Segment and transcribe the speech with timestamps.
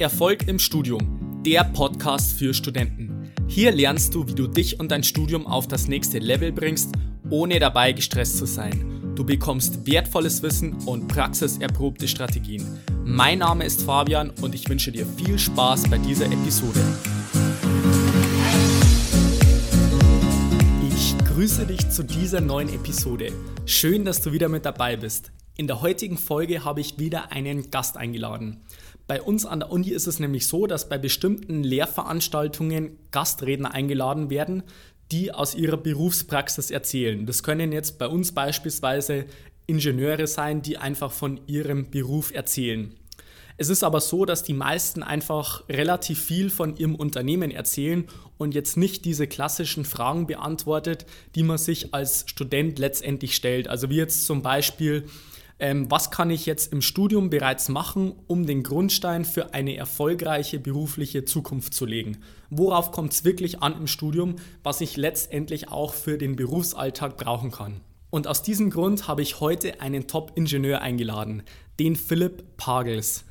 [0.00, 3.30] Erfolg im Studium, der Podcast für Studenten.
[3.46, 6.90] Hier lernst du, wie du dich und dein Studium auf das nächste Level bringst,
[7.30, 9.12] ohne dabei gestresst zu sein.
[9.14, 12.66] Du bekommst wertvolles Wissen und praxiserprobte Strategien.
[13.04, 16.80] Mein Name ist Fabian und ich wünsche dir viel Spaß bei dieser Episode.
[20.88, 23.30] Ich grüße dich zu dieser neuen Episode.
[23.64, 25.30] Schön, dass du wieder mit dabei bist.
[25.56, 28.64] In der heutigen Folge habe ich wieder einen Gast eingeladen.
[29.06, 34.30] Bei uns an der Uni ist es nämlich so, dass bei bestimmten Lehrveranstaltungen Gastredner eingeladen
[34.30, 34.62] werden,
[35.10, 37.26] die aus ihrer Berufspraxis erzählen.
[37.26, 39.26] Das können jetzt bei uns beispielsweise
[39.66, 42.94] Ingenieure sein, die einfach von ihrem Beruf erzählen.
[43.56, 48.04] Es ist aber so, dass die meisten einfach relativ viel von ihrem Unternehmen erzählen
[48.36, 53.68] und jetzt nicht diese klassischen Fragen beantwortet, die man sich als Student letztendlich stellt.
[53.68, 55.04] Also wie jetzt zum Beispiel,
[55.58, 60.58] ähm, was kann ich jetzt im Studium bereits machen, um den Grundstein für eine erfolgreiche
[60.58, 62.18] berufliche Zukunft zu legen?
[62.50, 67.50] Worauf kommt es wirklich an im Studium, was ich letztendlich auch für den Berufsalltag brauchen
[67.50, 67.80] kann?
[68.10, 71.42] Und aus diesem Grund habe ich heute einen Top-Ingenieur eingeladen,
[71.78, 73.24] den Philipp Pagels.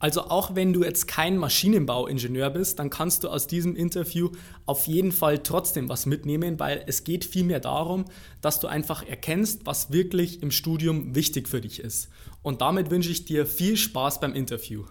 [0.00, 4.30] Also auch wenn du jetzt kein Maschinenbauingenieur bist, dann kannst du aus diesem Interview
[4.64, 8.04] auf jeden Fall trotzdem was mitnehmen, weil es geht vielmehr darum,
[8.40, 12.10] dass du einfach erkennst, was wirklich im Studium wichtig für dich ist.
[12.42, 14.84] Und damit wünsche ich dir viel Spaß beim Interview.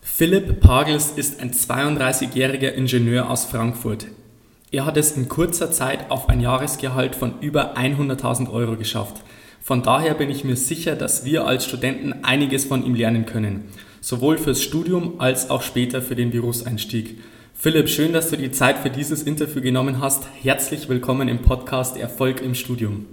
[0.00, 4.06] Philipp Pagels ist ein 32-jähriger Ingenieur aus Frankfurt.
[4.72, 9.22] Er hat es in kurzer Zeit auf ein Jahresgehalt von über 100.000 Euro geschafft.
[9.64, 13.62] Von daher bin ich mir sicher, dass wir als Studenten einiges von ihm lernen können,
[14.00, 17.20] sowohl fürs Studium als auch später für den Berufseinstieg.
[17.54, 20.26] Philipp, schön, dass du die Zeit für dieses Interview genommen hast.
[20.42, 23.06] Herzlich willkommen im Podcast Erfolg im Studium.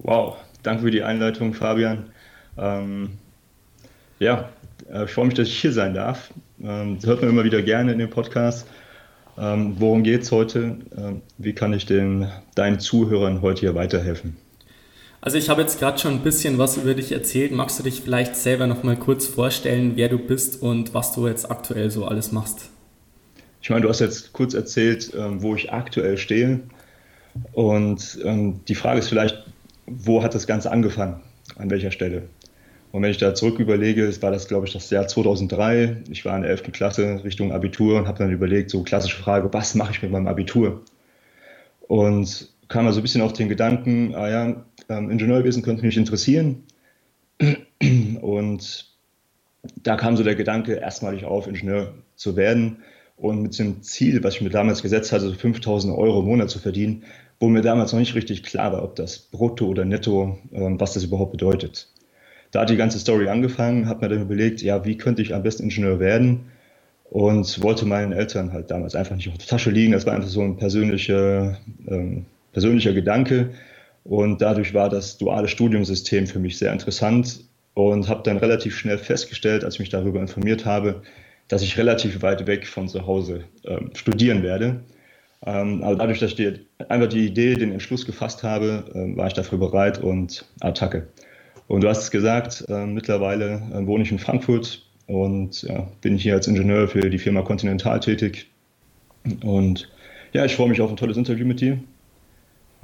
[0.00, 2.06] Wow, danke für die Einleitung, Fabian.
[2.58, 3.10] Ähm,
[4.18, 4.48] ja,
[4.92, 6.32] äh, ich freue mich, dass ich hier sein darf.
[6.60, 8.66] Ähm, das hört man immer wieder gerne in dem Podcast.
[9.38, 10.78] Ähm, worum geht es heute?
[10.98, 14.36] Ähm, wie kann ich den, deinen Zuhörern heute hier weiterhelfen?
[15.24, 17.50] Also ich habe jetzt gerade schon ein bisschen was über dich erzählt.
[17.50, 21.26] Magst du dich vielleicht selber noch mal kurz vorstellen, wer du bist und was du
[21.26, 22.68] jetzt aktuell so alles machst?
[23.62, 26.60] Ich meine, du hast jetzt kurz erzählt, ähm, wo ich aktuell stehe.
[27.54, 29.42] Und ähm, die Frage ist vielleicht,
[29.86, 31.22] wo hat das Ganze angefangen?
[31.56, 32.24] An welcher Stelle?
[32.92, 36.02] Und wenn ich da zurück überlege, war das, glaube ich, das Jahr 2003.
[36.10, 36.70] Ich war in der 11.
[36.72, 40.28] Klasse Richtung Abitur und habe dann überlegt, so klassische Frage, was mache ich mit meinem
[40.28, 40.82] Abitur?
[41.88, 46.64] Und kam also ein bisschen auf den Gedanken, ah ja, ähm, Ingenieurwesen könnte mich interessieren.
[48.20, 48.94] Und
[49.82, 52.78] da kam so der Gedanke, erstmalig auf, Ingenieur zu werden.
[53.16, 56.50] Und mit dem Ziel, was ich mir damals gesetzt hatte, so 5000 Euro im Monat
[56.50, 57.04] zu verdienen,
[57.38, 60.94] wo mir damals noch nicht richtig klar war, ob das brutto oder netto, ähm, was
[60.94, 61.88] das überhaupt bedeutet.
[62.50, 65.42] Da hat die ganze Story angefangen, habe mir dann überlegt, ja, wie könnte ich am
[65.42, 66.46] besten Ingenieur werden?
[67.10, 69.92] Und wollte meinen Eltern halt damals einfach nicht auf der Tasche liegen.
[69.92, 73.50] Das war einfach so ein persönlicher, ähm, persönlicher Gedanke.
[74.04, 77.40] Und dadurch war das duale Studiumsystem für mich sehr interessant
[77.72, 81.02] und habe dann relativ schnell festgestellt, als ich mich darüber informiert habe,
[81.48, 84.80] dass ich relativ weit weg von zu Hause ähm, studieren werde.
[85.46, 86.52] Ähm, aber dadurch, dass ich die,
[86.88, 91.08] einfach die Idee, den Entschluss gefasst habe, ähm, war ich dafür bereit und Attacke.
[91.66, 96.16] Und du hast es gesagt, äh, mittlerweile äh, wohne ich in Frankfurt und ja, bin
[96.16, 98.50] hier als Ingenieur für die Firma Continental tätig.
[99.42, 99.90] Und
[100.32, 101.78] ja, ich freue mich auf ein tolles Interview mit dir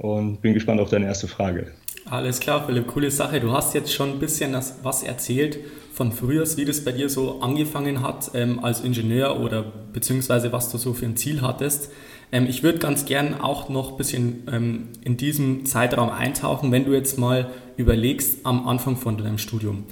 [0.01, 1.67] und bin gespannt auf deine erste Frage.
[2.09, 3.39] Alles klar, Philipp, coole Sache.
[3.39, 5.59] Du hast jetzt schon ein bisschen was erzählt
[5.93, 9.63] von früher, wie das bei dir so angefangen hat ähm, als Ingenieur oder
[9.93, 11.91] beziehungsweise was du so für ein Ziel hattest.
[12.31, 16.85] Ähm, ich würde ganz gern auch noch ein bisschen ähm, in diesem Zeitraum eintauchen, wenn
[16.85, 19.85] du jetzt mal überlegst am Anfang von deinem Studium.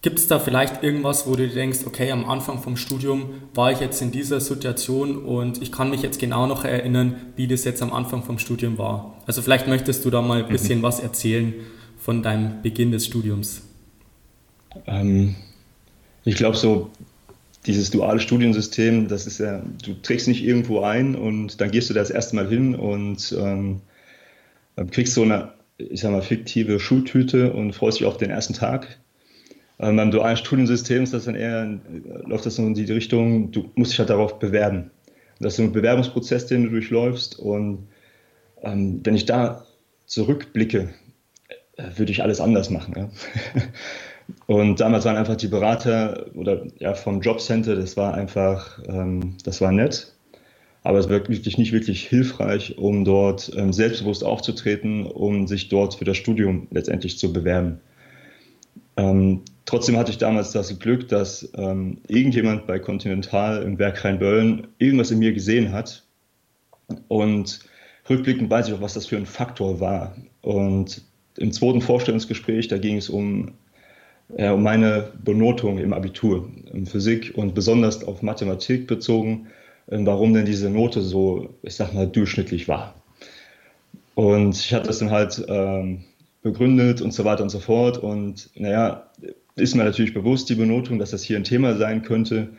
[0.00, 3.80] Gibt es da vielleicht irgendwas, wo du denkst, okay, am Anfang vom Studium war ich
[3.80, 7.82] jetzt in dieser Situation und ich kann mich jetzt genau noch erinnern, wie das jetzt
[7.82, 9.16] am Anfang vom Studium war?
[9.26, 10.52] Also vielleicht möchtest du da mal ein mhm.
[10.52, 10.82] bisschen mhm.
[10.84, 11.52] was erzählen
[11.98, 13.62] von deinem Beginn des Studiums.
[14.86, 15.34] Ähm,
[16.24, 16.90] ich glaube so,
[17.66, 21.94] dieses duale Studiensystem, das ist ja, du trägst nicht irgendwo ein und dann gehst du
[21.94, 23.80] da das erste Mal hin und ähm,
[24.92, 29.00] kriegst so eine, ich sag mal, fiktive Schultüte und freust dich auf den ersten Tag
[29.80, 31.78] ähm, beim dualen Studiensystem ist das dann eher,
[32.24, 34.90] läuft das in die Richtung, du musst dich halt darauf bewerben.
[35.40, 37.38] Das ist ein Bewerbungsprozess, den du durchläufst.
[37.38, 37.88] Und
[38.62, 39.64] ähm, wenn ich da
[40.06, 40.90] zurückblicke,
[41.76, 42.94] äh, würde ich alles anders machen.
[42.96, 43.10] Ja?
[44.46, 49.62] Und damals waren einfach die Berater oder ja vom Jobcenter, das war einfach, ähm, das
[49.62, 50.12] war nett,
[50.82, 55.94] aber es war wirklich nicht wirklich hilfreich, um dort ähm, selbstbewusst aufzutreten, um sich dort
[55.94, 57.80] für das Studium letztendlich zu bewerben.
[58.98, 64.68] Ähm, Trotzdem hatte ich damals das Glück, dass ähm, irgendjemand bei Continental im Werk Rheinböllen
[64.78, 66.06] irgendwas in mir gesehen hat.
[67.08, 67.60] Und
[68.08, 70.16] rückblickend weiß ich auch, was das für ein Faktor war.
[70.40, 71.02] Und
[71.36, 73.52] im zweiten Vorstellungsgespräch, da ging es um,
[74.38, 79.48] äh, um meine Benotung im Abitur, in Physik und besonders auf Mathematik bezogen,
[79.88, 82.94] äh, warum denn diese Note so, ich sag mal, durchschnittlich war.
[84.14, 86.04] Und ich habe das dann halt ähm,
[86.40, 87.98] begründet und so weiter und so fort.
[87.98, 89.10] Und naja,
[89.60, 92.50] ist mir natürlich bewusst, die Benotung, dass das hier ein Thema sein könnte.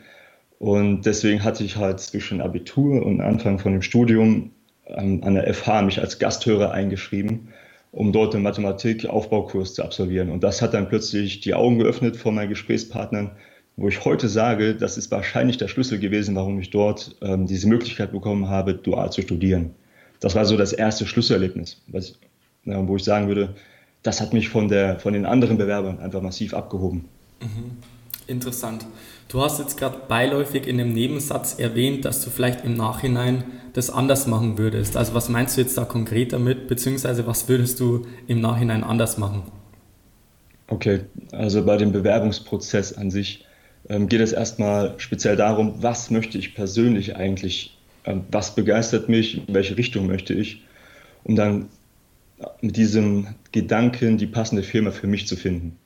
[0.58, 4.50] Und deswegen hatte ich halt zwischen Abitur und Anfang von dem Studium
[4.86, 7.48] ähm, an der FH mich als Gasthörer eingeschrieben,
[7.92, 10.30] um dort den Mathematik-Aufbaukurs zu absolvieren.
[10.30, 13.32] Und das hat dann plötzlich die Augen geöffnet vor meinen Gesprächspartnern,
[13.76, 17.66] wo ich heute sage, das ist wahrscheinlich der Schlüssel gewesen, warum ich dort ähm, diese
[17.66, 19.74] Möglichkeit bekommen habe, dual zu studieren.
[20.20, 22.18] Das war so das erste Schlüsselerlebnis, was,
[22.64, 23.54] ja, wo ich sagen würde,
[24.02, 27.04] das hat mich von, der, von den anderen Bewerbern einfach massiv abgehoben.
[27.40, 27.76] Mhm.
[28.26, 28.86] Interessant.
[29.28, 33.90] Du hast jetzt gerade beiläufig in einem Nebensatz erwähnt, dass du vielleicht im Nachhinein das
[33.90, 34.96] anders machen würdest.
[34.96, 39.18] Also was meinst du jetzt da konkret damit, beziehungsweise was würdest du im Nachhinein anders
[39.18, 39.42] machen?
[40.68, 41.00] Okay,
[41.32, 43.44] also bei dem Bewerbungsprozess an sich
[43.88, 49.48] ähm, geht es erstmal speziell darum, was möchte ich persönlich eigentlich, ähm, was begeistert mich,
[49.48, 50.62] in welche Richtung möchte ich,
[51.24, 51.68] um dann
[52.60, 55.76] mit diesem Gedanken die passende Firma für mich zu finden.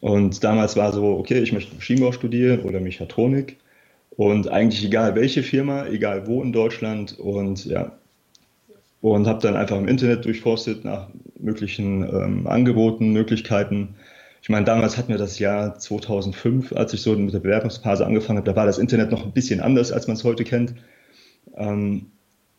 [0.00, 3.56] Und damals war so, okay, ich möchte Maschinenbau studieren oder Mechatronik
[4.10, 7.92] und eigentlich egal welche Firma, egal wo in Deutschland und ja,
[9.00, 11.08] und habe dann einfach im Internet durchforstet nach
[11.38, 13.94] möglichen ähm, Angeboten, Möglichkeiten.
[14.42, 18.38] Ich meine, damals hatten wir das Jahr 2005, als ich so mit der Bewerbungsphase angefangen
[18.38, 20.74] habe, da war das Internet noch ein bisschen anders, als man es heute kennt.
[21.56, 22.06] Ähm,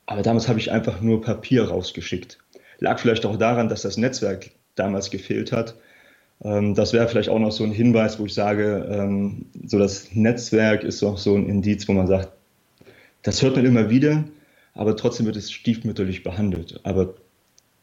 [0.05, 2.39] aber damals habe ich einfach nur Papier rausgeschickt.
[2.79, 5.75] Lag vielleicht auch daran, dass das Netzwerk damals gefehlt hat.
[6.41, 10.13] Ähm, das wäre vielleicht auch noch so ein Hinweis, wo ich sage, ähm, so das
[10.13, 12.29] Netzwerk ist auch so ein Indiz, wo man sagt,
[13.23, 14.23] das hört man immer wieder,
[14.73, 16.79] aber trotzdem wird es stiefmütterlich behandelt.
[16.83, 17.15] Aber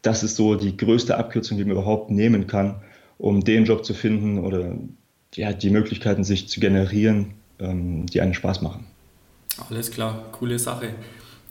[0.02, 2.76] das ist so die größte Abkürzung, die man überhaupt nehmen kann,
[3.19, 4.76] um den Job zu finden oder
[5.34, 8.87] ja, die Möglichkeiten sich zu generieren, ähm, die einen Spaß machen.
[9.69, 10.90] Alles klar, coole Sache.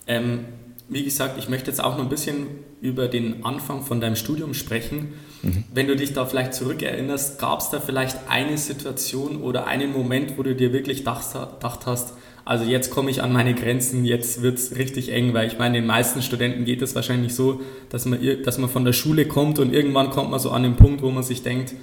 [0.06, 0.46] Ähm,
[0.88, 2.46] wie gesagt, ich möchte jetzt auch noch ein bisschen
[2.80, 5.14] über den Anfang von deinem Studium sprechen.
[5.42, 5.64] Mhm.
[5.74, 10.38] Wenn du dich da vielleicht zurückerinnerst, gab es da vielleicht eine Situation oder einen Moment,
[10.38, 14.58] wo du dir wirklich gedacht hast, also jetzt komme ich an meine Grenzen, jetzt wird
[14.58, 18.20] es richtig eng, weil ich meine, den meisten Studenten geht es wahrscheinlich so, dass man,
[18.44, 21.10] dass man von der Schule kommt und irgendwann kommt man so an den Punkt, wo
[21.10, 21.74] man sich denkt,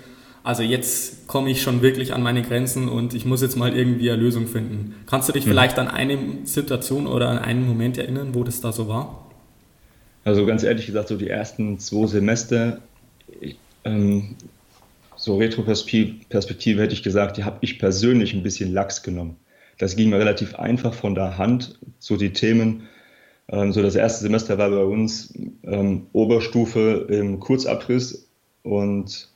[0.44, 4.12] also jetzt komme ich schon wirklich an meine Grenzen und ich muss jetzt mal irgendwie
[4.12, 4.96] eine Lösung finden.
[5.08, 5.52] Kannst du dich mhm.
[5.52, 9.26] vielleicht an eine Situation oder an einen Moment erinnern, wo das da so war?
[10.26, 12.80] Also ganz ehrlich gesagt, so die ersten zwei Semester,
[13.86, 14.36] ähm,
[15.16, 19.38] so Retroperspektive hätte ich gesagt, die habe ich persönlich ein bisschen lax genommen.
[19.78, 22.88] Das ging mir relativ einfach von der Hand, so die Themen.
[23.48, 28.28] Ähm, so das erste Semester war bei uns ähm, Oberstufe im Kurzabriss
[28.64, 29.30] und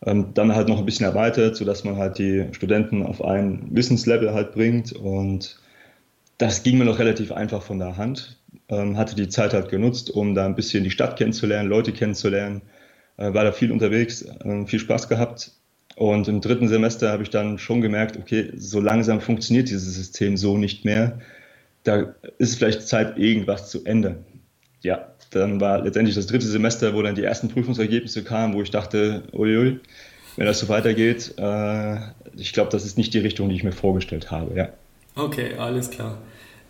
[0.00, 4.52] dann halt noch ein bisschen erweitert, sodass man halt die Studenten auf ein Wissenslevel halt
[4.52, 4.92] bringt.
[4.92, 5.58] Und
[6.38, 8.38] das ging mir noch relativ einfach von der Hand.
[8.68, 12.62] Ähm, hatte die Zeit halt genutzt, um da ein bisschen die Stadt kennenzulernen, Leute kennenzulernen.
[13.16, 15.52] Äh, war da viel unterwegs, äh, viel Spaß gehabt.
[15.96, 20.36] Und im dritten Semester habe ich dann schon gemerkt, okay, so langsam funktioniert dieses System
[20.36, 21.18] so nicht mehr.
[21.82, 24.24] Da ist vielleicht Zeit, irgendwas zu ändern.
[24.82, 28.70] Ja, dann war letztendlich das dritte Semester, wo dann die ersten Prüfungsergebnisse kamen, wo ich
[28.70, 29.80] dachte, uiui,
[30.36, 31.96] wenn das so weitergeht, äh,
[32.36, 34.54] ich glaube, das ist nicht die Richtung, die ich mir vorgestellt habe.
[34.54, 34.68] Ja.
[35.16, 36.18] Okay, alles klar.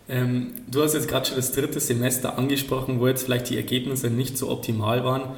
[0.09, 4.09] Ähm, du hast jetzt gerade schon das dritte Semester angesprochen, wo jetzt vielleicht die Ergebnisse
[4.09, 5.35] nicht so optimal waren.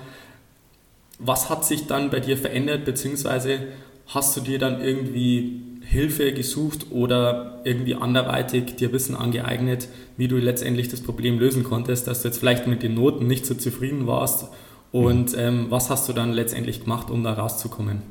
[1.20, 3.60] Was hat sich dann bei dir verändert, beziehungsweise
[4.08, 5.62] hast du dir dann irgendwie
[5.92, 12.08] Hilfe gesucht oder irgendwie anderweitig dir Wissen angeeignet, wie du letztendlich das Problem lösen konntest,
[12.08, 14.46] dass du jetzt vielleicht mit den Noten nicht so zufrieden warst
[14.94, 18.02] und ähm, was hast du dann letztendlich gemacht, um da rauszukommen?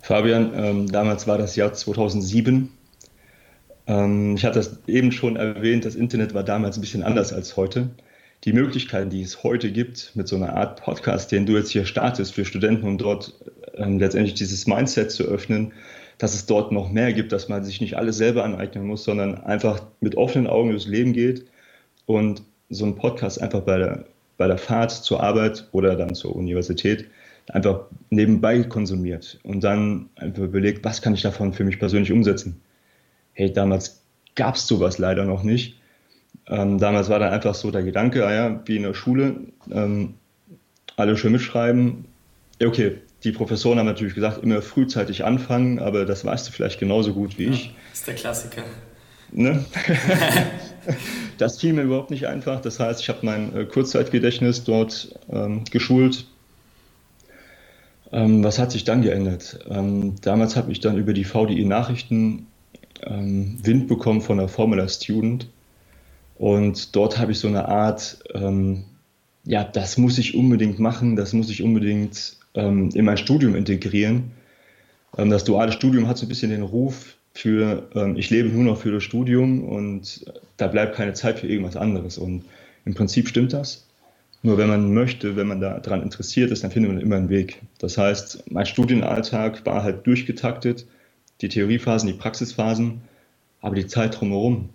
[0.00, 2.70] Fabian, ähm, damals war das Jahr 2007.
[3.86, 7.56] Ähm, ich hatte das eben schon erwähnt, das Internet war damals ein bisschen anders als
[7.56, 7.90] heute.
[8.44, 11.84] Die Möglichkeiten, die es heute gibt, mit so einer Art Podcast, den du jetzt hier
[11.84, 13.34] startest für Studenten, um dort
[13.74, 15.72] ähm, letztendlich dieses Mindset zu öffnen,
[16.20, 19.42] dass es dort noch mehr gibt, dass man sich nicht alles selber aneignen muss, sondern
[19.42, 21.46] einfach mit offenen Augen durchs Leben geht
[22.04, 24.04] und so einen Podcast einfach bei der,
[24.36, 27.06] bei der Fahrt zur Arbeit oder dann zur Universität
[27.48, 32.60] einfach nebenbei konsumiert und dann einfach überlegt, was kann ich davon für mich persönlich umsetzen.
[33.32, 34.02] Hey, damals
[34.34, 35.80] gab es sowas leider noch nicht.
[36.48, 39.36] Ähm, damals war dann einfach so der Gedanke, ah ja, wie in der Schule,
[39.70, 40.16] ähm,
[40.96, 42.04] alle schön mitschreiben.
[42.62, 47.12] Okay, die Professoren haben natürlich gesagt, immer frühzeitig anfangen, aber das weißt du vielleicht genauso
[47.12, 47.74] gut wie ich.
[47.90, 48.62] Das ist der Klassiker.
[49.32, 49.64] Ne?
[51.38, 52.60] das fiel mir überhaupt nicht einfach.
[52.60, 56.26] Das heißt, ich habe mein äh, Kurzzeitgedächtnis dort ähm, geschult.
[58.12, 59.60] Ähm, was hat sich dann geändert?
[59.68, 62.46] Ähm, damals habe ich dann über die VDI Nachrichten
[63.02, 65.46] ähm, Wind bekommen von der Formula Student.
[66.36, 68.84] Und dort habe ich so eine Art, ähm,
[69.44, 74.32] ja, das muss ich unbedingt machen, das muss ich unbedingt ähm, in mein Studium integrieren.
[75.16, 78.78] das duale Studium hat so ein bisschen den Ruf, für, ähm, ich lebe nur noch
[78.78, 80.24] für das Studium und
[80.56, 82.18] da bleibt keine Zeit für irgendwas anderes.
[82.18, 82.44] Und
[82.84, 83.86] im Prinzip stimmt das.
[84.42, 87.60] Nur wenn man möchte, wenn man daran interessiert ist, dann findet man immer einen Weg.
[87.78, 90.86] Das heißt, mein Studienalltag war halt durchgetaktet,
[91.42, 93.02] die Theoriephasen, die Praxisphasen,
[93.60, 94.70] aber die Zeit drumherum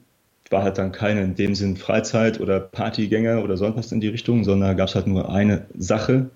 [0.52, 4.08] war halt dann keine in dem Sinn Freizeit oder Partygänger oder sonst was in die
[4.08, 6.30] Richtung, sondern gab es halt nur eine Sache,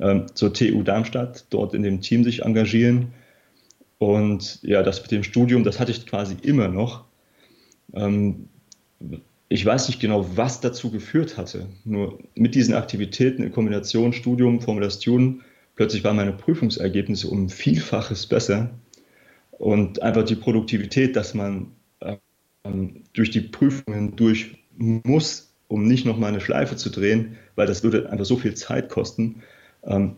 [0.00, 3.12] ähm, zur TU Darmstadt, dort in dem Team sich engagieren,
[3.98, 7.04] und ja, das mit dem Studium, das hatte ich quasi immer noch.
[7.94, 8.48] Ähm,
[9.48, 11.68] ich weiß nicht genau, was dazu geführt hatte.
[11.84, 15.42] Nur mit diesen Aktivitäten in Kombination Studium, Formulation,
[15.76, 18.70] plötzlich waren meine Prüfungsergebnisse um Vielfaches besser.
[19.52, 21.72] Und einfach die Produktivität, dass man
[22.64, 27.82] ähm, durch die Prüfungen durch muss, um nicht nochmal eine Schleife zu drehen, weil das
[27.82, 29.42] würde einfach so viel Zeit kosten.
[29.86, 30.16] Ähm,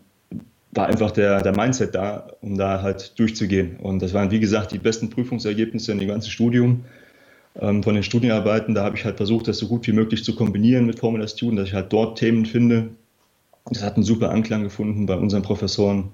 [0.73, 3.77] war einfach der, der Mindset da, um da halt durchzugehen.
[3.77, 6.85] Und das waren, wie gesagt, die besten Prüfungsergebnisse in dem ganzen Studium.
[7.59, 10.37] Ähm, von den Studienarbeiten, da habe ich halt versucht, das so gut wie möglich zu
[10.37, 12.91] kombinieren mit Formula Student, dass ich halt dort Themen finde.
[13.67, 16.11] Das hat einen super Anklang gefunden bei unseren Professoren.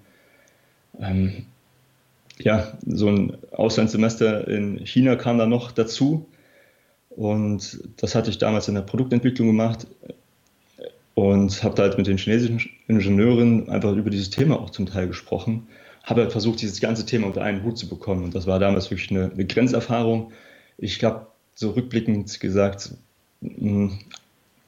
[1.01, 1.47] Ähm,
[2.39, 6.27] ja, so ein Auslandssemester in China kam da noch dazu.
[7.11, 9.87] Und das hatte ich damals in der Produktentwicklung gemacht
[11.15, 15.07] und habe da halt mit den chinesischen Ingenieuren einfach über dieses Thema auch zum Teil
[15.07, 15.69] gesprochen.
[16.03, 18.25] Habe halt versucht, dieses ganze Thema unter einen Hut zu bekommen.
[18.25, 20.33] Und das war damals wirklich eine, eine Grenzerfahrung.
[20.77, 22.91] Ich glaube, so rückblickend gesagt,
[23.41, 23.99] hm,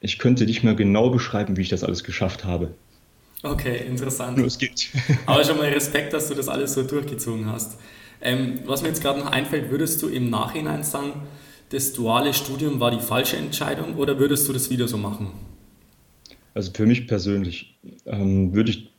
[0.01, 2.75] ich könnte nicht mehr genau beschreiben, wie ich das alles geschafft habe.
[3.43, 4.39] Okay, interessant.
[4.39, 4.89] Nur es geht.
[5.27, 7.79] Aber schon mal Respekt, dass du das alles so durchgezogen hast.
[8.23, 11.13] Ähm, was mir jetzt gerade noch einfällt, würdest du im Nachhinein sagen,
[11.71, 15.33] das duale Studium war die falsche Entscheidung oder würdest du das wieder so machen?
[16.57, 18.91] Also für mich persönlich ähm, würde ich,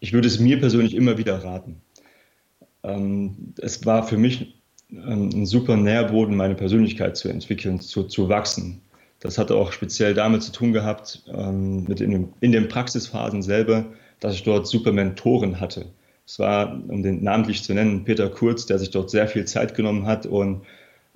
[0.00, 1.82] ich würde es mir persönlich immer wieder raten.
[2.82, 4.58] Ähm, es war für mich
[4.90, 8.80] ähm, ein super Nährboden, meine Persönlichkeit zu entwickeln, zu, zu wachsen.
[9.20, 13.42] Das hatte auch speziell damit zu tun gehabt, ähm, mit in, dem, in den Praxisphasen
[13.42, 13.84] selber,
[14.20, 15.84] dass ich dort super Mentoren hatte.
[16.26, 19.74] Es war, um den namentlich zu nennen, Peter Kurz, der sich dort sehr viel Zeit
[19.74, 20.62] genommen hat und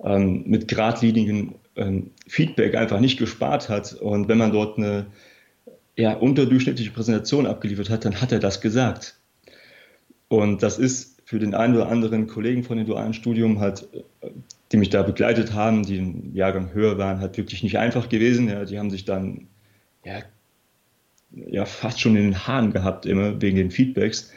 [0.03, 3.93] ähm, mit geradlinigen ähm, Feedback einfach nicht gespart hat.
[3.93, 5.07] Und wenn man dort eine
[5.95, 9.15] ja, unterdurchschnittliche Präsentation abgeliefert hat, dann hat er das gesagt.
[10.27, 13.87] Und das ist für den einen oder anderen Kollegen von dem dualen Studium halt,
[14.71, 18.49] die mich da begleitet haben, die im Jahrgang höher waren, halt wirklich nicht einfach gewesen.
[18.49, 19.47] Ja, die haben sich dann
[20.03, 20.19] ja,
[21.31, 24.31] ja fast schon in den Haaren gehabt, immer wegen den Feedbacks.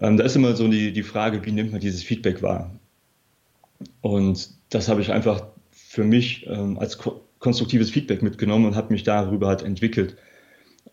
[0.00, 2.70] Ähm, da ist immer so die, die Frage, wie nimmt man dieses Feedback wahr?
[4.00, 8.92] Und das habe ich einfach für mich ähm, als ko konstruktives Feedback mitgenommen und habe
[8.92, 10.16] mich darüber halt entwickelt.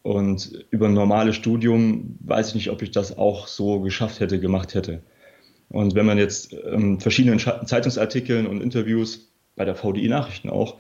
[0.06, 4.40] Und über ein normales Studium weiß ich nicht, ob ich das auch so geschafft hätte,
[4.40, 5.02] gemacht hätte.
[5.68, 10.78] Und wenn man jetzt ähm, verschiedenen Zeitungsartikeln und Interviews bei der VDI-Nachrichten auch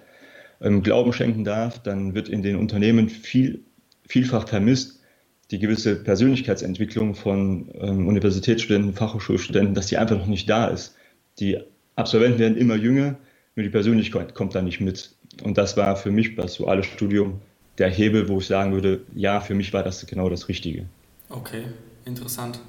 [0.61, 3.63] ähm, Glauben schenken darf, dann wird in den Unternehmen viel,
[4.07, 5.01] vielfach vermisst
[5.49, 10.97] die gewisse Persönlichkeitsentwicklung von ähm, Universitätsstudenten, Fachhochschulstudenten, dass die einfach noch nicht da ist.
[11.39, 11.57] Die
[11.95, 13.17] Absolventen werden immer jünger,
[13.55, 15.15] nur die Persönlichkeit kommt da nicht mit.
[15.41, 17.41] Und das war für mich das duale Studium
[17.77, 20.85] der Hebel, wo ich sagen würde, ja, für mich war das genau das Richtige.
[21.29, 21.65] Okay,
[22.05, 22.59] interessant.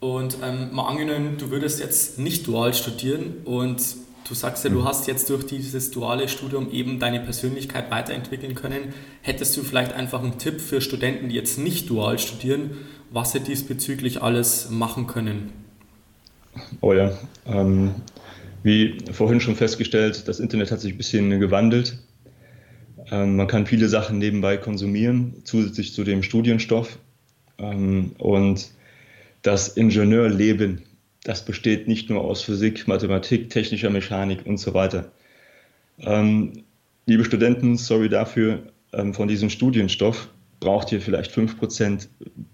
[0.00, 3.82] Und ähm, mal angenommen, du würdest jetzt nicht dual studieren und
[4.26, 4.84] du sagst ja, du mhm.
[4.84, 8.94] hast jetzt durch dieses duale Studium eben deine Persönlichkeit weiterentwickeln können.
[9.20, 12.78] Hättest du vielleicht einfach einen Tipp für Studenten, die jetzt nicht dual studieren,
[13.10, 15.52] was sie diesbezüglich alles machen können?
[16.80, 17.12] Oh ja,
[17.46, 17.94] ähm,
[18.62, 21.98] wie vorhin schon festgestellt, das Internet hat sich ein bisschen gewandelt.
[23.10, 26.98] Ähm, man kann viele Sachen nebenbei konsumieren, zusätzlich zu dem Studienstoff.
[27.58, 28.70] Ähm, und
[29.42, 30.82] das Ingenieurleben,
[31.24, 35.12] das besteht nicht nur aus Physik, Mathematik, technischer Mechanik und so weiter.
[35.98, 36.64] Ähm,
[37.06, 40.28] liebe Studenten, sorry dafür, ähm, von diesem Studienstoff
[40.60, 42.08] braucht ihr vielleicht 5%,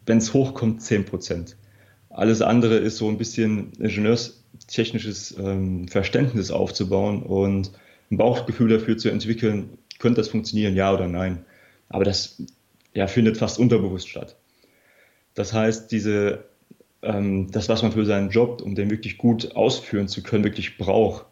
[0.06, 1.56] wenn es hochkommt 10%.
[2.10, 7.72] Alles andere ist so ein bisschen ingenieurstechnisches ähm, Verständnis aufzubauen und
[8.10, 11.44] ein Bauchgefühl dafür zu entwickeln, könnte das funktionieren, ja oder nein.
[11.88, 12.42] Aber das
[12.94, 14.36] ja, findet fast unterbewusst statt.
[15.34, 16.44] Das heißt, diese,
[17.02, 20.78] ähm, das, was man für seinen Job, um den wirklich gut ausführen zu können, wirklich
[20.78, 21.26] braucht,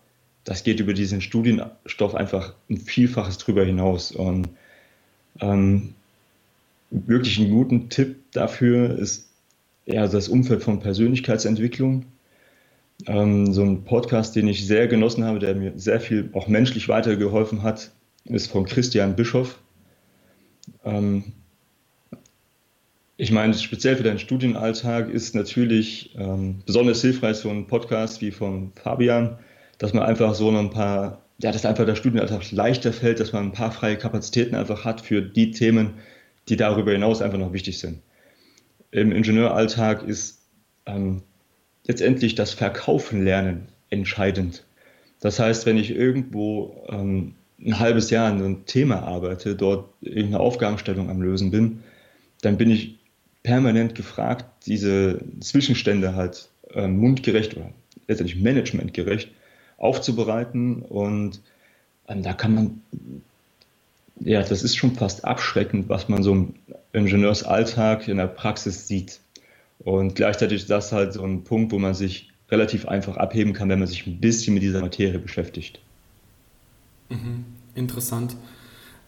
[0.44, 4.12] das geht über diesen Studienstoff einfach ein Vielfaches drüber hinaus.
[4.12, 4.50] Und
[5.40, 5.94] ähm,
[6.90, 9.30] wirklich einen guten Tipp dafür ist
[9.86, 12.04] eher das Umfeld von Persönlichkeitsentwicklung.
[13.06, 16.88] Ähm, so ein Podcast, den ich sehr genossen habe, der mir sehr viel auch menschlich
[16.88, 17.90] weitergeholfen hat,
[18.24, 19.58] ist von Christian Bischoff.
[20.84, 21.24] Ähm,
[23.16, 28.32] ich meine, speziell für deinen Studienalltag ist natürlich ähm, besonders hilfreich so ein Podcast wie
[28.32, 29.38] von Fabian,
[29.78, 33.46] dass man einfach so ein paar, ja, dass einfach der Studienalltag leichter fällt, dass man
[33.46, 35.94] ein paar freie Kapazitäten einfach hat für die Themen,
[36.48, 38.00] die darüber hinaus einfach noch wichtig sind.
[38.90, 40.42] Im Ingenieuralltag ist
[40.86, 41.22] ähm,
[41.86, 44.64] letztendlich das Verkaufen lernen entscheidend.
[45.20, 50.40] Das heißt, wenn ich irgendwo ähm, ein halbes Jahr an einem Thema arbeite, dort irgendeine
[50.40, 51.82] Aufgabenstellung am Lösen bin,
[52.42, 52.98] dann bin ich
[53.42, 57.70] permanent gefragt, diese Zwischenstände halt äh, mundgerecht oder
[58.08, 59.30] letztendlich managementgerecht
[59.76, 60.82] aufzubereiten.
[60.82, 61.40] Und
[62.08, 62.80] ähm, da kann man,
[64.20, 66.54] ja, das ist schon fast abschreckend, was man so im
[66.92, 69.20] Ingenieursalltag in der Praxis sieht.
[69.78, 73.68] Und gleichzeitig ist das halt so ein Punkt, wo man sich relativ einfach abheben kann,
[73.68, 75.80] wenn man sich ein bisschen mit dieser Materie beschäftigt.
[77.14, 77.44] Mhm,
[77.74, 78.36] interessant.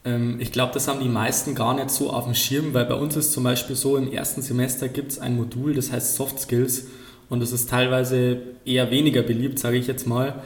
[0.05, 2.95] Ähm, ich glaube, das haben die meisten gar nicht so auf dem Schirm, weil bei
[2.95, 6.39] uns ist zum Beispiel so, im ersten Semester gibt es ein Modul, das heißt Soft
[6.41, 6.87] Skills
[7.29, 10.43] und das ist teilweise eher weniger beliebt, sage ich jetzt mal.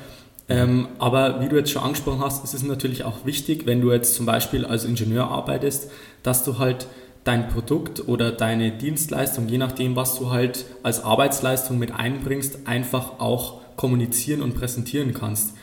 [0.48, 3.92] Ähm, aber wie du jetzt schon angesprochen hast, ist es natürlich auch wichtig, wenn du
[3.92, 5.90] jetzt zum Beispiel als Ingenieur arbeitest,
[6.24, 6.88] dass du halt
[7.22, 13.20] dein Produkt oder deine Dienstleistung, je nachdem, was du halt als Arbeitsleistung mit einbringst, einfach
[13.20, 15.54] auch kommunizieren und präsentieren kannst.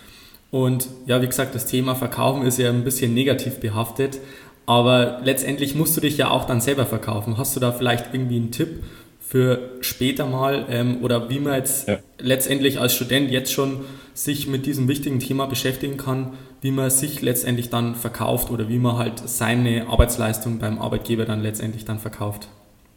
[0.51, 4.19] Und ja, wie gesagt, das Thema Verkaufen ist ja ein bisschen negativ behaftet,
[4.65, 7.37] aber letztendlich musst du dich ja auch dann selber verkaufen.
[7.37, 8.83] Hast du da vielleicht irgendwie einen Tipp
[9.19, 11.97] für später mal ähm, oder wie man jetzt ja.
[12.17, 13.81] letztendlich als Student jetzt schon
[14.13, 18.79] sich mit diesem wichtigen Thema beschäftigen kann, wie man sich letztendlich dann verkauft oder wie
[18.79, 22.47] man halt seine Arbeitsleistung beim Arbeitgeber dann letztendlich dann verkauft.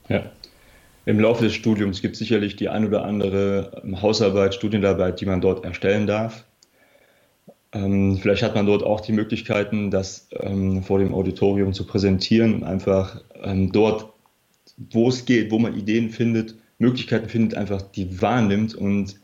[0.09, 0.22] Ja.
[1.05, 5.40] Im Laufe des Studiums gibt es sicherlich die ein oder andere Hausarbeit, Studienarbeit, die man
[5.40, 6.44] dort erstellen darf.
[7.72, 12.54] Ähm, vielleicht hat man dort auch die Möglichkeiten, das ähm, vor dem Auditorium zu präsentieren
[12.54, 14.11] und einfach ähm, dort
[14.90, 19.16] wo es geht, wo man Ideen findet, Möglichkeiten findet, einfach die wahrnimmt und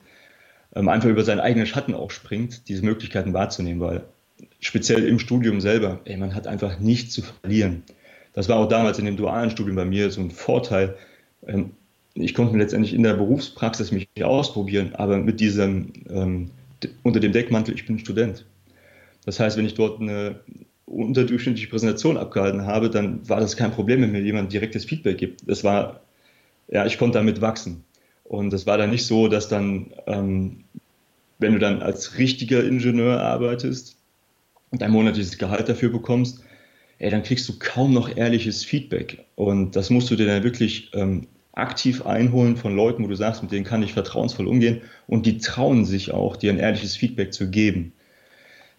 [0.75, 4.05] ähm, einfach über seinen eigenen Schatten auch springt, diese Möglichkeiten wahrzunehmen, weil
[4.61, 7.83] speziell im Studium selber, ey, man hat einfach nichts zu verlieren.
[8.35, 10.97] Das war auch damals in dem dualen Studium bei mir so ein Vorteil.
[11.47, 11.71] Ähm,
[12.13, 16.51] ich konnte letztendlich in der Berufspraxis mich ausprobieren, aber mit diesem, ähm,
[17.03, 18.47] unter dem Deckmantel, ich bin Student.
[19.25, 20.41] Das heißt, wenn ich dort eine
[20.87, 25.49] unterdurchschnittliche Präsentation abgehalten habe, dann war das kein Problem, wenn mir jemand direktes Feedback gibt.
[25.49, 26.01] Das war,
[26.69, 27.85] ja, ich konnte damit wachsen.
[28.25, 30.65] Und es war dann nicht so, dass dann, ähm,
[31.39, 33.97] wenn du dann als richtiger Ingenieur arbeitest
[34.71, 36.45] und ein monatliches Gehalt dafür bekommst,
[36.99, 39.25] ey, dann kriegst du kaum noch ehrliches Feedback.
[39.35, 43.43] Und das musst du dir dann wirklich ähm, aktiv einholen von Leuten, wo du sagst,
[43.43, 44.83] mit denen kann ich vertrauensvoll umgehen.
[45.09, 47.93] Und die trauen sich auch, dir ein ehrliches Feedback zu geben.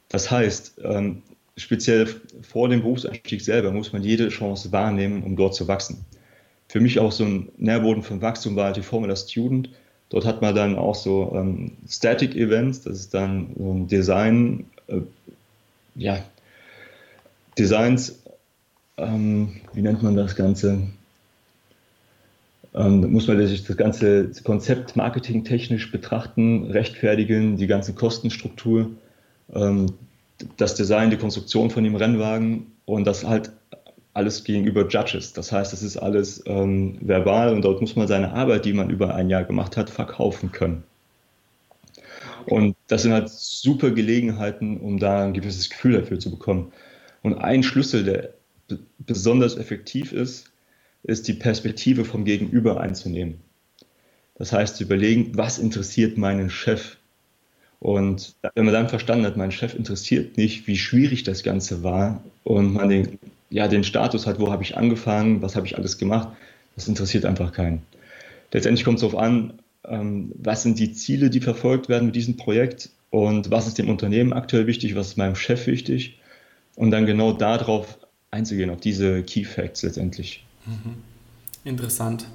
[0.10, 1.24] Das heißt, ähm,
[1.58, 2.08] speziell
[2.42, 6.06] vor dem Berufseinstieg selber muss man jede Chance wahrnehmen, um dort zu wachsen.
[6.70, 9.70] Für mich auch so ein Nährboden von Wachstum war halt die Formula Student.
[10.10, 14.66] Dort hat man dann auch so ähm, Static Events, das ist dann so ein Design,
[14.88, 15.02] äh,
[15.96, 16.24] ja,
[17.58, 18.22] Designs,
[18.98, 20.88] ähm, wie nennt man das Ganze?
[22.78, 28.92] Ähm, da muss man sich das ganze Konzept marketingtechnisch betrachten, rechtfertigen, die ganze Kostenstruktur.
[29.54, 29.94] Ähm,
[30.58, 33.52] das Design, die Konstruktion von dem Rennwagen und das halt
[34.14, 35.34] alles gegenüber Judges.
[35.34, 38.92] Das heißt, es ist alles ähm, verbal und dort muss man seine Arbeit, die man
[38.92, 40.84] über ein Jahr gemacht hat, verkaufen können.
[42.46, 46.72] Und das sind halt super Gelegenheiten, um da ein gewisses Gefühl dafür zu bekommen.
[47.24, 48.34] Und ein Schlüssel, der
[49.00, 50.52] besonders effektiv ist,
[51.08, 53.40] ist die Perspektive vom Gegenüber einzunehmen.
[54.36, 56.98] Das heißt, zu überlegen, was interessiert meinen Chef?
[57.80, 62.24] Und wenn man dann verstanden hat, mein Chef interessiert nicht, wie schwierig das Ganze war
[62.44, 65.98] und man den, ja, den Status hat, wo habe ich angefangen, was habe ich alles
[65.98, 66.30] gemacht,
[66.76, 67.82] das interessiert einfach keinen.
[68.52, 69.54] Letztendlich kommt es darauf an,
[69.86, 73.90] ähm, was sind die Ziele, die verfolgt werden mit diesem Projekt und was ist dem
[73.90, 76.20] Unternehmen aktuell wichtig, was ist meinem Chef wichtig
[76.76, 77.98] und dann genau darauf
[78.32, 80.44] einzugehen, auf diese Key Facts letztendlich.
[80.68, 80.96] Mhm.
[81.64, 82.26] Interessant.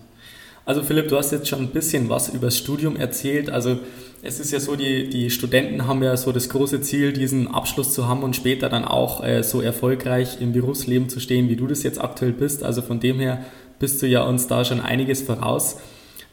[0.64, 3.50] Also Philipp, du hast jetzt schon ein bisschen was über das Studium erzählt.
[3.50, 3.80] Also
[4.22, 7.92] es ist ja so, die, die Studenten haben ja so das große Ziel, diesen Abschluss
[7.92, 11.66] zu haben und später dann auch äh, so erfolgreich im Berufsleben zu stehen, wie du
[11.66, 12.62] das jetzt aktuell bist.
[12.62, 13.44] Also von dem her
[13.80, 15.78] bist du ja uns da schon einiges voraus.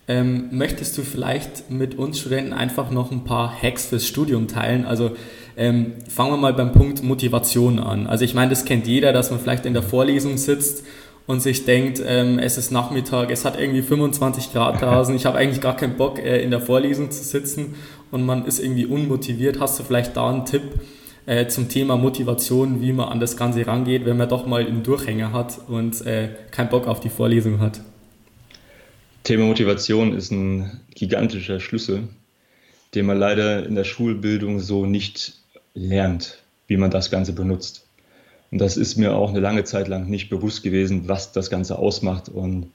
[0.08, 4.86] Ähm, möchtest du vielleicht mit uns Studenten einfach noch ein paar Hacks fürs Studium teilen?
[4.86, 5.12] Also
[5.58, 8.06] ähm, fangen wir mal beim Punkt Motivation an.
[8.06, 10.84] Also ich meine, das kennt jeder, dass man vielleicht in der Vorlesung sitzt
[11.30, 15.38] und sich denkt, ähm, es ist Nachmittag, es hat irgendwie 25 Grad draußen, ich habe
[15.38, 17.76] eigentlich gar keinen Bock, äh, in der Vorlesung zu sitzen
[18.10, 19.60] und man ist irgendwie unmotiviert.
[19.60, 20.64] Hast du vielleicht da einen Tipp
[21.28, 24.82] äh, zum Thema Motivation, wie man an das Ganze rangeht, wenn man doch mal einen
[24.82, 27.80] Durchhänger hat und äh, keinen Bock auf die Vorlesung hat?
[29.24, 32.08] Thema Motivation ist ein gigantischer Schlüssel,
[32.96, 35.36] den man leider in der Schulbildung so nicht
[35.76, 37.86] lernt, wie man das Ganze benutzt.
[38.52, 41.78] Und das ist mir auch eine lange Zeit lang nicht bewusst gewesen, was das Ganze
[41.78, 42.30] ausmacht.
[42.30, 42.72] Und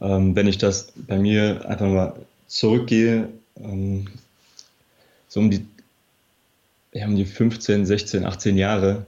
[0.00, 2.14] ähm, wenn ich das bei mir einfach mal
[2.46, 3.28] zurückgehe,
[3.60, 4.06] ähm,
[5.28, 5.66] so um die,
[6.92, 9.06] ja, um die 15, 16, 18 Jahre,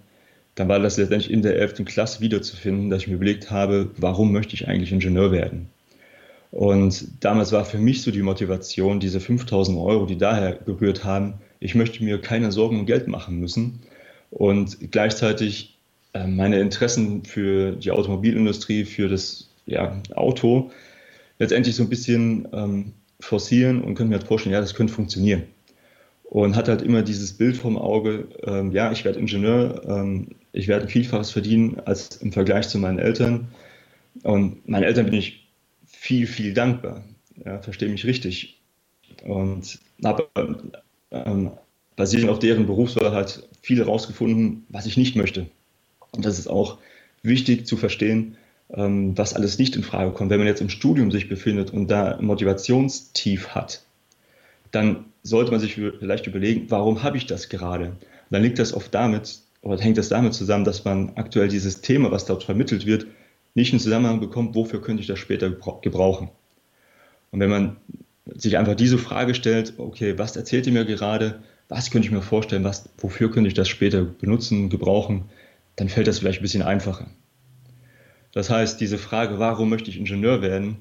[0.55, 1.85] dann war das letztendlich in der 11.
[1.85, 5.69] Klasse wiederzufinden, dass ich mir überlegt habe, warum möchte ich eigentlich Ingenieur werden?
[6.53, 11.35] Und damals war für mich so die Motivation, diese 5000 Euro, die daher gerührt haben,
[11.59, 13.81] ich möchte mir keine Sorgen um Geld machen müssen
[14.31, 15.74] und gleichzeitig
[16.15, 20.71] meine Interessen für die Automobilindustrie, für das ja, Auto
[21.39, 25.45] letztendlich so ein bisschen ähm, forcieren und könnte mir halt vorstellen, ja, das könnte funktionieren.
[26.25, 30.69] Und hatte halt immer dieses Bild vom Auge, ähm, ja, ich werde Ingenieur, ähm, ich
[30.69, 33.49] werde Vielfaches verdienen als im Vergleich zu meinen Eltern.
[34.23, 35.49] Und meinen Eltern bin ich
[35.87, 37.05] viel, viel dankbar.
[37.45, 38.61] Ja, verstehe mich richtig.
[39.25, 40.29] Und habe
[41.11, 41.51] ähm,
[41.97, 45.47] basierend auf deren Berufswahl halt viel herausgefunden, was ich nicht möchte.
[46.17, 46.79] Und das ist auch
[47.23, 48.37] wichtig zu verstehen,
[48.73, 50.31] ähm, was alles nicht in Frage kommt.
[50.31, 53.83] Wenn man jetzt im Studium sich befindet und da Motivationstief hat,
[54.71, 57.93] dann sollte man sich vielleicht überlegen, warum habe ich das gerade?
[58.31, 62.11] dann liegt das oft damit, oder hängt das damit zusammen, dass man aktuell dieses Thema,
[62.11, 63.07] was dort vermittelt wird,
[63.55, 65.51] nicht in Zusammenhang bekommt, wofür könnte ich das später
[65.83, 66.31] gebrauchen?
[67.31, 67.77] Und wenn man
[68.27, 71.41] sich einfach diese Frage stellt, okay, was erzählt ihr mir gerade?
[71.69, 72.65] Was könnte ich mir vorstellen?
[72.65, 75.25] Was, wofür könnte ich das später benutzen, gebrauchen?
[75.77, 77.07] Dann fällt das vielleicht ein bisschen einfacher.
[78.33, 80.81] Das heißt, diese Frage, warum möchte ich Ingenieur werden,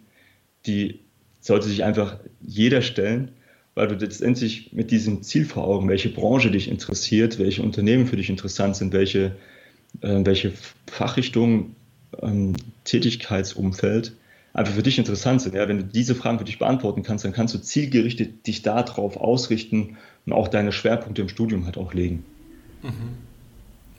[0.65, 0.99] die
[1.39, 3.31] sollte sich einfach jeder stellen,
[3.75, 8.15] weil du letztendlich mit diesem Ziel vor Augen, welche Branche dich interessiert, welche Unternehmen für
[8.15, 9.35] dich interessant sind, welche,
[10.01, 10.53] äh, welche
[10.87, 11.75] Fachrichtungen,
[12.21, 12.53] ähm,
[12.83, 14.13] Tätigkeitsumfeld
[14.53, 15.55] einfach für dich interessant sind.
[15.55, 19.17] Ja, wenn du diese Fragen für dich beantworten kannst, dann kannst du zielgerichtet dich darauf
[19.17, 22.23] ausrichten und auch deine Schwerpunkte im Studium halt auch legen.
[22.83, 23.32] Mhm.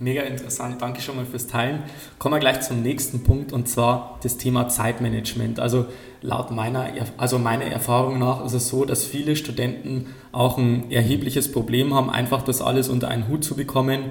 [0.01, 1.85] Mega interessant, danke schon mal fürs Teilen.
[2.19, 5.61] Kommen wir gleich zum nächsten Punkt und zwar das Thema Zeitmanagement.
[5.61, 5.87] Also
[6.21, 11.53] laut meiner, also meiner Erfahrung nach ist es so, dass viele Studenten auch ein erhebliches
[11.53, 14.07] Problem haben, einfach das alles unter einen Hut zu bekommen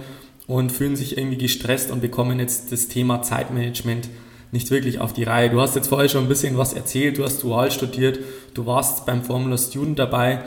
[0.48, 4.08] und fühlen sich irgendwie gestresst und bekommen jetzt das Thema Zeitmanagement
[4.54, 5.50] nicht wirklich auf die Reihe.
[5.50, 8.20] Du hast jetzt vorher schon ein bisschen was erzählt, du hast dual studiert,
[8.54, 10.44] du warst beim Formula Student dabei.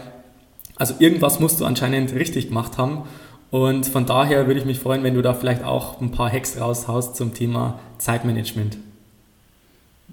[0.77, 3.03] Also irgendwas musst du anscheinend richtig gemacht haben.
[3.57, 6.61] Und von daher würde ich mich freuen, wenn du da vielleicht auch ein paar Hacks
[6.61, 8.77] raushaust zum Thema Zeitmanagement.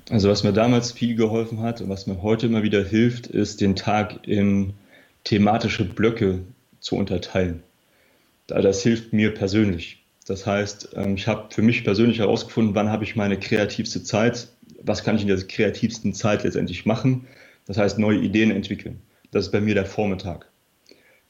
[0.09, 3.59] Also was mir damals viel geholfen hat und was mir heute immer wieder hilft, ist
[3.59, 4.71] den Tag in
[5.25, 6.39] thematische Blöcke
[6.79, 7.63] zu unterteilen.
[8.47, 10.05] Das hilft mir persönlich.
[10.25, 14.47] Das heißt, ähm, ich habe für mich persönlich herausgefunden, wann habe ich meine kreativste Zeit,
[14.81, 17.27] was kann ich in der kreativsten Zeit letztendlich machen.
[17.67, 19.01] Das heißt, neue Ideen entwickeln.
[19.31, 20.47] Das ist bei mir der Vormittag.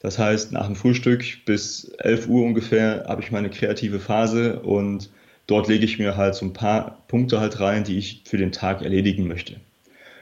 [0.04, 5.08] Das heißt, nach dem Frühstück bis 11 Uhr ungefähr habe ich meine kreative Phase und
[5.46, 8.52] dort lege ich mir halt so ein paar Punkte halt rein, die ich für den
[8.52, 9.60] Tag erledigen möchte.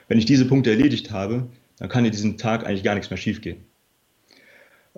[0.07, 1.49] Wenn ich diese Punkte erledigt habe,
[1.81, 3.65] dann kann in diesem Tag eigentlich gar nichts mehr schiefgehen.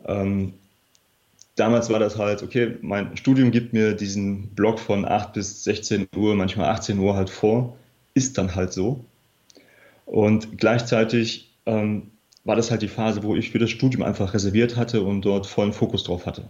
[0.05, 0.53] Ähm,
[1.55, 6.09] damals war das halt, okay, mein Studium gibt mir diesen Block von 8 bis 16
[6.14, 7.75] Uhr, manchmal 18 Uhr halt vor,
[8.12, 9.03] ist dann halt so.
[10.05, 12.11] Und gleichzeitig ähm,
[12.44, 15.46] war das halt die Phase, wo ich für das Studium einfach reserviert hatte und dort
[15.46, 16.44] vollen Fokus drauf hatte.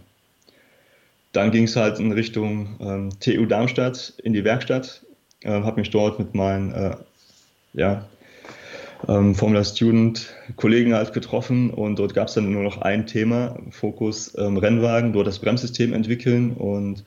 [1.31, 5.03] Dann ging es halt in Richtung ähm, TU Darmstadt in die Werkstatt,
[5.43, 6.95] äh, habe mich dort mit meinen äh,
[7.73, 8.05] ja,
[9.07, 13.57] ähm, Formula Student Kollegen halt getroffen und dort gab es dann nur noch ein Thema,
[13.71, 17.03] Fokus ähm, Rennwagen, dort das Bremssystem entwickeln und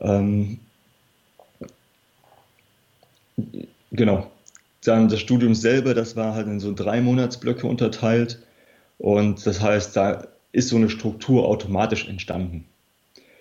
[0.00, 0.58] ähm,
[3.90, 4.31] genau,
[4.84, 8.40] dann das Studium selber, das war halt in so drei Monatsblöcke unterteilt.
[8.98, 12.64] Und das heißt, da ist so eine Struktur automatisch entstanden.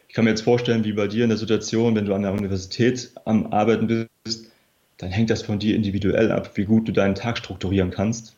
[0.08, 2.34] Ich kann mir jetzt vorstellen, wie bei dir in der Situation, wenn du an der
[2.34, 4.52] Universität am Arbeiten bist,
[4.98, 8.36] dann hängt das von dir individuell ab, wie gut du deinen Tag strukturieren kannst.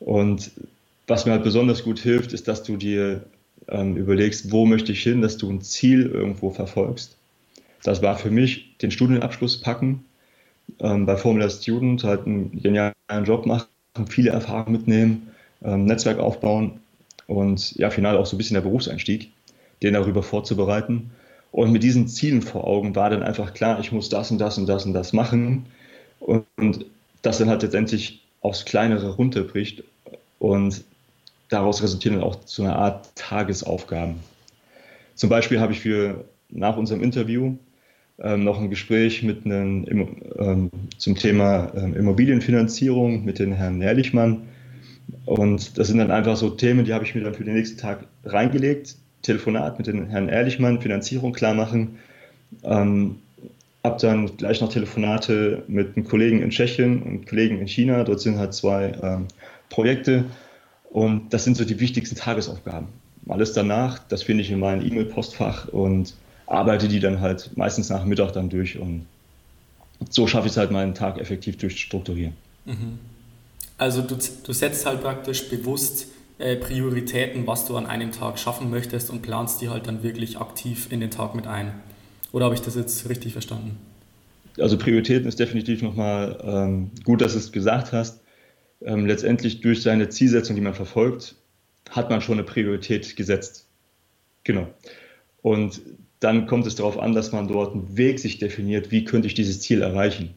[0.00, 0.50] Und
[1.06, 3.24] was mir halt besonders gut hilft, ist, dass du dir
[3.68, 7.16] ähm, überlegst, wo möchte ich hin, dass du ein Ziel irgendwo verfolgst.
[7.82, 10.04] Das war für mich den Studienabschluss packen,
[10.80, 13.68] ähm, bei Formula Student halt einen genialen Job machen,
[14.08, 15.30] viele Erfahrungen mitnehmen,
[15.62, 16.80] ähm, Netzwerk aufbauen
[17.26, 19.30] und ja, final auch so ein bisschen der Berufseinstieg,
[19.82, 21.10] den darüber vorzubereiten.
[21.52, 24.58] Und mit diesen Zielen vor Augen war dann einfach klar, ich muss das und das
[24.58, 25.66] und das und das machen.
[26.18, 26.86] Und, und
[27.22, 29.84] das dann halt letztendlich aufs Kleinere runterbricht.
[30.40, 30.82] Und
[31.48, 34.16] daraus resultieren dann auch so eine Art Tagesaufgaben.
[35.14, 37.56] Zum Beispiel habe ich für nach unserem Interview
[38.20, 39.86] ähm, noch ein Gespräch mit einem,
[40.38, 44.42] ähm, zum Thema ähm, Immobilienfinanzierung mit dem Herrn Ehrlichmann.
[45.26, 47.78] Und das sind dann einfach so Themen, die habe ich mir dann für den nächsten
[47.78, 48.96] Tag reingelegt.
[49.22, 51.98] Telefonat mit dem Herrn Ehrlichmann, Finanzierung klar machen.
[52.62, 53.16] Ähm,
[53.82, 58.04] habe dann gleich noch Telefonate mit einem Kollegen in Tschechien und Kollegen in China.
[58.04, 59.26] Dort sind halt zwei ähm,
[59.68, 60.24] Projekte.
[60.90, 62.88] Und das sind so die wichtigsten Tagesaufgaben.
[63.28, 66.14] Alles danach, das finde ich in meinem E-Mail-Postfach und
[66.46, 69.06] arbeite die dann halt meistens nach Mittag dann durch und
[70.10, 72.34] so schaffe ich es halt meinen Tag effektiv durchzustrukturieren.
[72.64, 72.98] Mhm.
[73.78, 76.06] Also du, du setzt halt praktisch bewusst
[76.38, 80.38] äh, Prioritäten, was du an einem Tag schaffen möchtest und planst die halt dann wirklich
[80.38, 81.72] aktiv in den Tag mit ein.
[82.32, 83.78] Oder habe ich das jetzt richtig verstanden?
[84.58, 88.20] Also Prioritäten ist definitiv nochmal ähm, gut, dass du es gesagt hast.
[88.82, 91.36] Ähm, letztendlich durch seine Zielsetzung, die man verfolgt,
[91.90, 93.66] hat man schon eine Priorität gesetzt.
[94.44, 94.68] Genau.
[95.42, 95.80] Und
[96.24, 99.34] dann kommt es darauf an, dass man dort einen Weg sich definiert, wie könnte ich
[99.34, 100.30] dieses Ziel erreichen.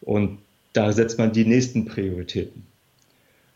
[0.00, 0.38] Und
[0.72, 2.64] da setzt man die nächsten Prioritäten.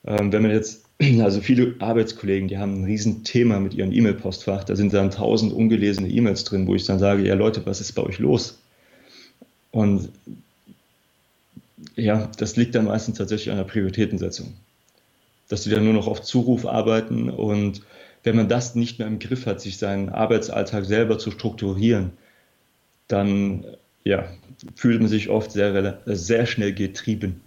[0.04, 0.84] Ähm, wenn man jetzt,
[1.20, 6.08] also viele Arbeitskollegen, die haben ein Riesenthema mit ihrem E-Mail-Postfach, da sind dann tausend ungelesene
[6.08, 8.58] E-Mails drin, wo ich dann sage, ja Leute, was ist bei euch los?
[9.70, 10.08] Und
[11.94, 14.54] ja, das liegt dann meistens tatsächlich an der Prioritätensetzung.
[15.48, 17.82] Dass die dann nur noch auf Zuruf arbeiten und
[18.22, 22.12] wenn man das nicht mehr im Griff hat, sich seinen Arbeitsalltag selber zu strukturieren,
[23.06, 23.64] dann
[24.04, 24.28] ja,
[24.74, 27.40] fühlt man sich oft sehr, sehr schnell getrieben.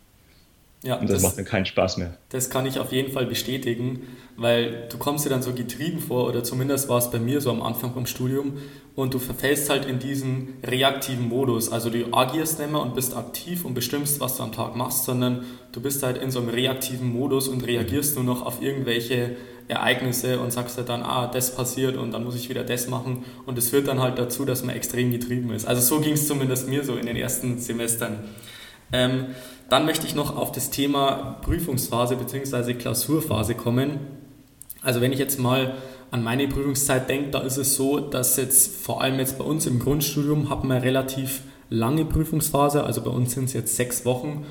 [0.83, 2.17] Ja, und das, das, macht dann keinen Spaß mehr.
[2.29, 4.01] Das kann ich auf jeden Fall bestätigen,
[4.35, 7.51] weil du kommst dir dann so getrieben vor, oder zumindest war es bei mir so
[7.51, 8.53] am Anfang vom Studium,
[8.95, 11.71] und du verfällst halt in diesen reaktiven Modus.
[11.71, 15.05] Also du agierst nicht mehr und bist aktiv und bestimmst, was du am Tag machst,
[15.05, 19.37] sondern du bist halt in so einem reaktiven Modus und reagierst nur noch auf irgendwelche
[19.69, 23.23] Ereignisse und sagst halt dann, ah, das passiert und dann muss ich wieder das machen.
[23.45, 25.65] Und es führt dann halt dazu, dass man extrem getrieben ist.
[25.65, 28.19] Also so ging es zumindest mir so in den ersten Semestern.
[28.91, 29.27] Ähm,
[29.71, 32.73] dann möchte ich noch auf das Thema Prüfungsphase bzw.
[32.73, 34.01] Klausurphase kommen.
[34.81, 35.75] Also wenn ich jetzt mal
[36.11, 39.65] an meine Prüfungszeit denke, da ist es so, dass jetzt vor allem jetzt bei uns
[39.67, 44.45] im Grundstudium haben wir relativ lange Prüfungsphase, also bei uns sind es jetzt sechs Wochen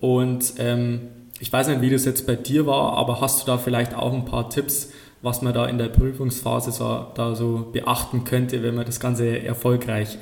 [0.00, 1.02] und ähm,
[1.38, 4.12] ich weiß nicht, wie das jetzt bei dir war, aber hast du da vielleicht auch
[4.12, 4.90] ein paar Tipps,
[5.22, 9.38] was man da in der Prüfungsphase so, da so beachten könnte, wenn man das Ganze
[9.40, 10.18] erfolgreich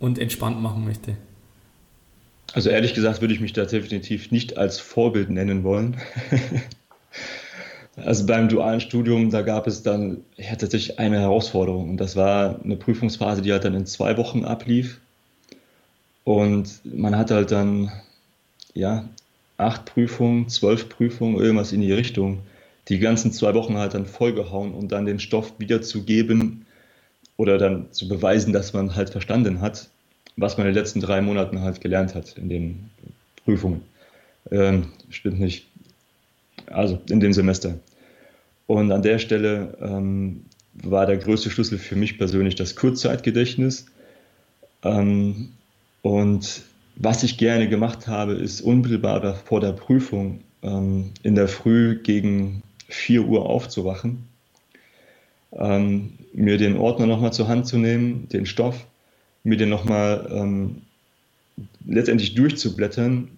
[0.00, 1.16] und entspannt machen möchte?
[2.52, 5.96] Also ehrlich gesagt würde ich mich da definitiv nicht als Vorbild nennen wollen.
[7.96, 12.60] also beim dualen Studium, da gab es dann ja, tatsächlich eine Herausforderung und das war
[12.62, 15.00] eine Prüfungsphase, die halt dann in zwei Wochen ablief.
[16.24, 17.90] Und man hat halt dann
[18.74, 19.08] ja
[19.56, 22.40] acht Prüfungen, zwölf Prüfungen, irgendwas in die Richtung,
[22.88, 26.66] die ganzen zwei Wochen halt dann vollgehauen und dann den Stoff wiederzugeben
[27.36, 29.88] oder dann zu beweisen, dass man halt verstanden hat,
[30.36, 32.90] was man in den letzten drei Monaten halt gelernt hat in den
[33.44, 33.82] Prüfungen.
[34.50, 35.66] Ähm, stimmt nicht.
[36.66, 37.78] Also in dem Semester.
[38.66, 43.86] Und an der Stelle ähm, war der größte Schlüssel für mich persönlich das Kurzzeitgedächtnis.
[44.82, 45.50] Ähm,
[46.02, 46.62] und
[46.96, 52.62] was ich gerne gemacht habe, ist unmittelbar vor der Prüfung ähm, in der Früh gegen
[52.88, 54.24] 4 Uhr aufzuwachen,
[55.52, 58.86] ähm, mir den Ordner nochmal zur Hand zu nehmen, den Stoff
[59.44, 60.82] mir den nochmal ähm,
[61.86, 63.28] letztendlich durchzublättern,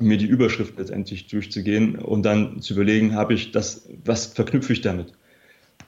[0.00, 4.80] mir die Überschrift letztendlich durchzugehen und dann zu überlegen, habe ich das, was verknüpfe ich
[4.80, 5.12] damit?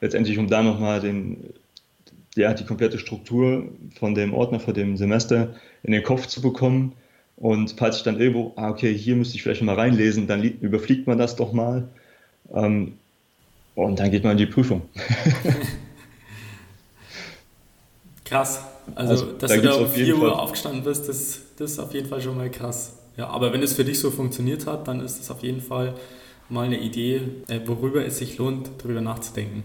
[0.00, 1.38] Letztendlich, um da nochmal den,
[2.36, 6.92] ja, die komplette Struktur von dem Ordner, von dem Semester in den Kopf zu bekommen.
[7.36, 11.06] Und falls ich dann irgendwo, ah, okay, hier müsste ich vielleicht mal reinlesen, dann überfliegt
[11.06, 11.88] man das doch mal.
[12.54, 12.94] Ähm,
[13.74, 14.82] und dann geht man in die Prüfung.
[18.24, 18.60] Krass.
[18.94, 21.92] Also, also dass da du da um 4 Uhr aufgestanden bist, das, das ist auf
[21.92, 22.96] jeden Fall schon mal krass.
[23.16, 25.94] Ja, aber wenn es für dich so funktioniert hat, dann ist es auf jeden Fall
[26.48, 29.64] mal eine Idee, äh, worüber es sich lohnt, darüber nachzudenken.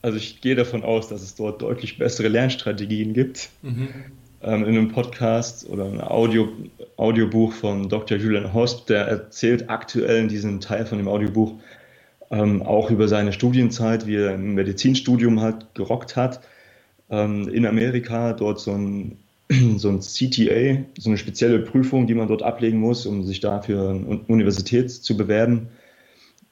[0.00, 3.50] Also ich gehe davon aus, dass es dort deutlich bessere Lernstrategien gibt.
[3.62, 3.88] Mhm.
[4.40, 6.48] Ähm, in einem Podcast oder einem Audio,
[6.96, 8.16] Audiobuch von Dr.
[8.16, 11.54] Julian Hosp, der erzählt aktuell in diesem Teil von dem Audiobuch
[12.30, 16.40] ähm, auch über seine Studienzeit, wie er im Medizinstudium halt gerockt hat
[17.10, 19.18] ähm, in Amerika dort so ein
[19.76, 23.90] so ein CTA, so eine spezielle Prüfung, die man dort ablegen muss, um sich dafür
[23.90, 25.68] eine Universität zu bewerben.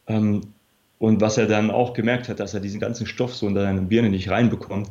[0.06, 0.40] Ähm,
[0.98, 3.82] und was er dann auch gemerkt hat, dass er diesen ganzen Stoff so in seine
[3.82, 4.90] Birne nicht reinbekommt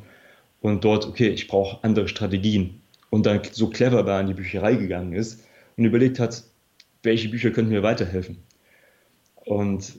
[0.61, 2.81] und dort, okay, ich brauche andere Strategien.
[3.09, 5.43] Und dann so clever war in die Bücherei gegangen ist
[5.77, 6.43] und überlegt hat,
[7.01, 8.37] welche Bücher könnten mir weiterhelfen.
[9.45, 9.93] Und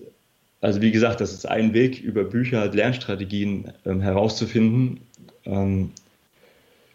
[0.61, 5.01] also wie gesagt, das ist ein Weg, über Bücher halt Lernstrategien ähm, herauszufinden.
[5.47, 5.91] Ähm,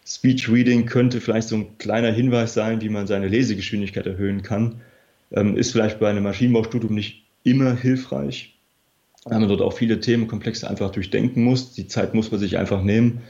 [0.06, 4.80] Speech Reading könnte vielleicht so ein kleiner Hinweis sein, wie man seine Lesegeschwindigkeit erhöhen kann.
[5.30, 8.54] Ähm, ist vielleicht bei einem Maschinenbaustudium nicht immer hilfreich,
[9.24, 11.72] weil man dort auch viele Themenkomplexe einfach durchdenken muss.
[11.72, 13.22] Die Zeit muss man sich einfach nehmen.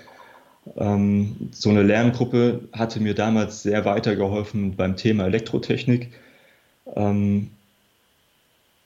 [0.77, 6.09] Ähm, so eine Lerngruppe hatte mir damals sehr weitergeholfen beim Thema Elektrotechnik.
[6.97, 7.51] Ähm,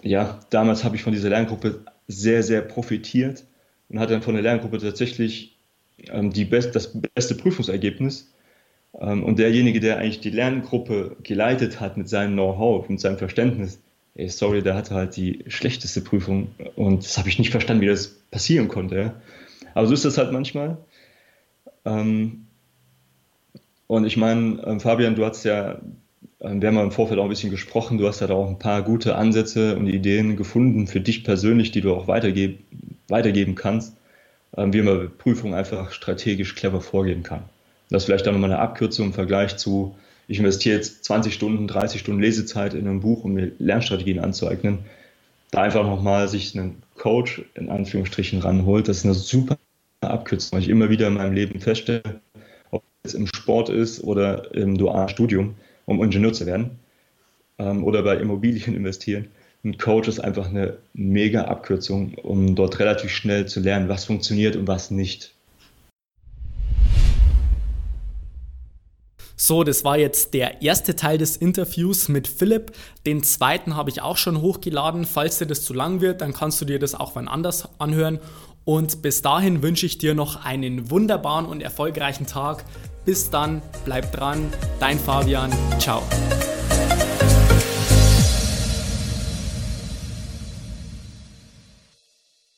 [0.02, 3.44] ja, damals habe ich von dieser Lerngruppe sehr, sehr profitiert
[3.88, 5.55] und hatte dann von der Lerngruppe tatsächlich
[5.98, 8.32] die best, das beste Prüfungsergebnis.
[8.98, 13.78] Ähm, und derjenige, der eigentlich die Lerngruppe geleitet hat mit seinem Know-how, mit seinem Verständnis,
[14.14, 17.86] ey, sorry, der hatte halt die schlechteste Prüfung und das habe ich nicht verstanden, wie
[17.86, 18.96] das passieren konnte.
[18.96, 19.14] Ja.
[19.74, 20.78] Aber so ist das halt manchmal.
[21.84, 22.46] Ähm,
[23.86, 25.78] und ich meine, ähm, Fabian, du hast ja,
[26.40, 28.48] ähm, wir haben ja im Vorfeld auch ein bisschen gesprochen, du hast ja da auch
[28.48, 32.58] ein paar gute Ansätze und Ideen gefunden für dich persönlich, die du auch weitergeben,
[33.08, 33.96] weitergeben kannst,
[34.56, 37.42] wie man bei Prüfungen einfach strategisch clever vorgehen kann.
[37.90, 39.94] Das ist vielleicht dann nochmal eine Abkürzung im Vergleich zu,
[40.28, 44.80] ich investiere jetzt 20 Stunden, 30 Stunden Lesezeit in ein Buch, um mir Lernstrategien anzueignen.
[45.52, 49.58] Da einfach nochmal sich einen Coach in Anführungsstrichen ranholt, das ist eine super
[50.00, 52.20] Abkürzung, weil ich immer wieder in meinem Leben feststelle,
[52.70, 56.78] ob es im Sport ist oder im dualen Studium, um Ingenieur zu werden
[57.58, 59.28] ähm, oder bei Immobilien investieren.
[59.66, 64.54] Ein Coach ist einfach eine mega Abkürzung, um dort relativ schnell zu lernen, was funktioniert
[64.54, 65.32] und was nicht.
[69.34, 72.76] So, das war jetzt der erste Teil des Interviews mit Philipp.
[73.06, 75.04] Den zweiten habe ich auch schon hochgeladen.
[75.04, 78.20] Falls dir das zu lang wird, dann kannst du dir das auch wann anders anhören.
[78.64, 82.64] Und bis dahin wünsche ich dir noch einen wunderbaren und erfolgreichen Tag.
[83.04, 84.46] Bis dann, bleib dran,
[84.78, 85.50] dein Fabian,
[85.80, 86.04] ciao.